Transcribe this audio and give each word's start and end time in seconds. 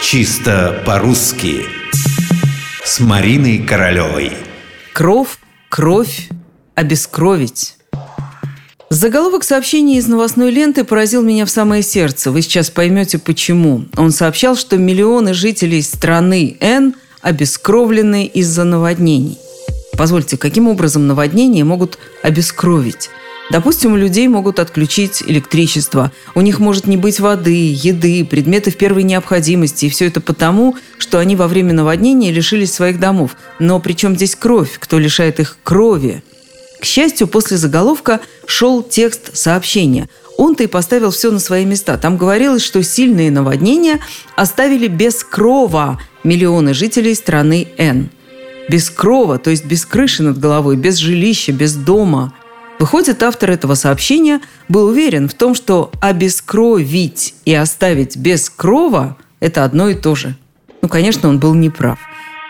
Чисто 0.00 0.80
по-русски 0.86 1.66
С 2.84 3.00
Мариной 3.00 3.58
Королевой 3.58 4.32
Кровь, 4.92 5.38
кровь, 5.68 6.28
обескровить. 6.76 7.74
Заголовок 8.90 9.42
сообщения 9.42 9.98
из 9.98 10.06
новостной 10.06 10.52
ленты 10.52 10.84
поразил 10.84 11.22
меня 11.22 11.44
в 11.44 11.50
самое 11.50 11.82
сердце. 11.82 12.30
Вы 12.30 12.42
сейчас 12.42 12.70
поймете, 12.70 13.18
почему. 13.18 13.86
Он 13.96 14.12
сообщал, 14.12 14.56
что 14.56 14.76
миллионы 14.76 15.34
жителей 15.34 15.82
страны 15.82 16.56
Н 16.60 16.94
обескровлены 17.20 18.26
из-за 18.26 18.62
наводнений. 18.62 19.36
Позвольте, 19.98 20.36
каким 20.36 20.68
образом 20.68 21.08
наводнения 21.08 21.64
могут 21.64 21.98
обескровить? 22.22 23.10
Допустим, 23.50 23.94
у 23.94 23.96
людей 23.96 24.28
могут 24.28 24.58
отключить 24.58 25.22
электричество, 25.26 26.12
у 26.34 26.42
них 26.42 26.58
может 26.58 26.86
не 26.86 26.98
быть 26.98 27.18
воды, 27.18 27.72
еды, 27.72 28.24
предметов 28.24 28.76
первой 28.76 29.04
необходимости, 29.04 29.86
и 29.86 29.88
все 29.88 30.06
это 30.06 30.20
потому, 30.20 30.76
что 30.98 31.18
они 31.18 31.34
во 31.34 31.48
время 31.48 31.72
наводнения 31.72 32.30
лишились 32.30 32.74
своих 32.74 33.00
домов. 33.00 33.36
Но 33.58 33.80
при 33.80 33.94
чем 33.94 34.16
здесь 34.16 34.36
кровь? 34.36 34.76
Кто 34.78 34.98
лишает 34.98 35.40
их 35.40 35.56
крови? 35.64 36.22
К 36.78 36.84
счастью, 36.84 37.26
после 37.26 37.56
заголовка 37.56 38.20
шел 38.46 38.82
текст 38.82 39.34
сообщения. 39.34 40.08
Он-то 40.36 40.64
и 40.64 40.68
поставил 40.68 41.10
все 41.10 41.30
на 41.30 41.40
свои 41.40 41.64
места. 41.64 41.96
Там 41.96 42.18
говорилось, 42.18 42.62
что 42.62 42.82
сильные 42.82 43.30
наводнения 43.30 43.98
оставили 44.36 44.88
без 44.88 45.24
крова 45.24 45.98
миллионы 46.22 46.74
жителей 46.74 47.14
страны 47.14 47.68
Н. 47.78 48.10
Без 48.68 48.90
крова, 48.90 49.38
то 49.38 49.48
есть 49.48 49.64
без 49.64 49.86
крыши 49.86 50.22
над 50.22 50.38
головой, 50.38 50.76
без 50.76 50.96
жилища, 50.98 51.52
без 51.52 51.74
дома– 51.74 52.34
Выходит, 52.78 53.22
автор 53.22 53.50
этого 53.50 53.74
сообщения 53.74 54.40
был 54.68 54.86
уверен 54.86 55.28
в 55.28 55.34
том, 55.34 55.54
что 55.54 55.90
обескровить 56.00 57.34
и 57.44 57.52
оставить 57.54 58.16
без 58.16 58.48
крова– 58.48 59.16
это 59.40 59.64
одно 59.64 59.88
и 59.88 59.94
то 59.94 60.14
же. 60.14 60.36
Ну, 60.80 60.88
конечно, 60.88 61.28
он 61.28 61.40
был 61.40 61.54
неправ. 61.54 61.98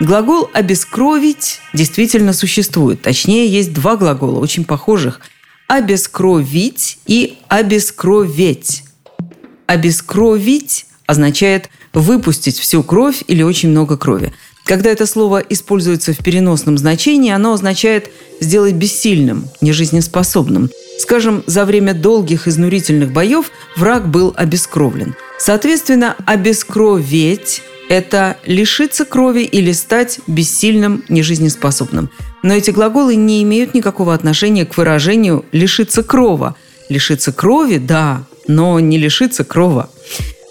Глагол 0.00 0.50
«обескровить» 0.52 1.60
действительно 1.72 2.32
существует. 2.32 3.02
Точнее, 3.02 3.48
есть 3.48 3.72
два 3.72 3.96
глагола, 3.96 4.38
очень 4.38 4.64
похожих– 4.64 5.20
«обескровить» 5.66 6.98
и 7.06 7.38
«обескроветь». 7.48 8.84
«Обескровить» 9.66 10.86
означает 11.06 11.68
выпустить 11.94 12.58
всю 12.58 12.82
кровь 12.82 13.24
или 13.26 13.42
очень 13.42 13.70
много 13.70 13.96
крови. 13.96 14.32
Когда 14.68 14.90
это 14.90 15.06
слово 15.06 15.38
используется 15.38 16.12
в 16.12 16.18
переносном 16.18 16.76
значении, 16.76 17.32
оно 17.32 17.54
означает 17.54 18.10
сделать 18.38 18.74
бессильным, 18.74 19.48
нежизнеспособным. 19.62 20.68
Скажем, 20.98 21.42
за 21.46 21.64
время 21.64 21.94
долгих 21.94 22.46
изнурительных 22.46 23.10
боев 23.10 23.50
враг 23.76 24.06
был 24.10 24.34
обескровлен. 24.36 25.14
Соответственно, 25.38 26.16
обескроветь– 26.26 27.62
это 27.88 28.36
лишиться 28.44 29.06
крови 29.06 29.44
или 29.44 29.72
стать 29.72 30.20
бессильным, 30.26 31.02
нежизнеспособным. 31.08 32.10
Но 32.42 32.52
эти 32.52 32.70
глаголы 32.70 33.16
не 33.16 33.42
имеют 33.44 33.72
никакого 33.72 34.12
отношения 34.12 34.66
к 34.66 34.76
выражению 34.76 35.46
«лишиться 35.50 36.02
крова». 36.02 36.56
Лишиться 36.90 37.32
крови– 37.32 37.78
да, 37.78 38.24
но 38.46 38.78
не 38.80 38.98
лишиться 38.98 39.44
крова. 39.44 39.88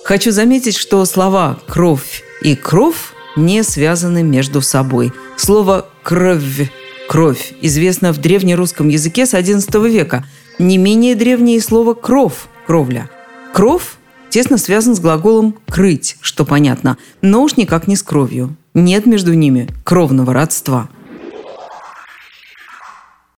Хочу 0.03 0.31
заметить, 0.31 0.75
что 0.75 1.05
слова 1.05 1.59
«кровь» 1.67 2.23
и 2.41 2.55
«кровь» 2.55 3.13
не 3.37 3.63
связаны 3.63 4.23
между 4.23 4.61
собой. 4.61 5.13
Слово 5.37 5.87
«кровь» 6.03 6.69
кровь 7.07 7.53
известно 7.61 8.11
в 8.11 8.17
древнерусском 8.17 8.89
языке 8.89 9.25
с 9.25 9.33
XI 9.33 9.89
века. 9.89 10.25
Не 10.59 10.77
менее 10.77 11.15
древнее 11.15 11.61
слово 11.61 11.93
«кров»– 11.93 12.49
кровля. 12.67 13.09
Кров 13.53 13.97
тесно 14.29 14.57
связан 14.57 14.95
с 14.95 14.99
глаголом 14.99 15.55
«крыть», 15.67 16.17
что 16.21 16.45
понятно, 16.45 16.97
но 17.21 17.43
уж 17.43 17.55
никак 17.55 17.87
не 17.87 17.95
с 17.95 18.03
кровью. 18.03 18.55
Нет 18.73 19.05
между 19.05 19.33
ними 19.33 19.69
кровного 19.83 20.33
родства. 20.33 20.89